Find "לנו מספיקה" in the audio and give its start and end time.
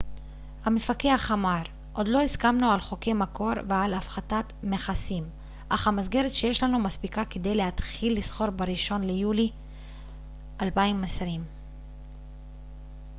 6.63-7.25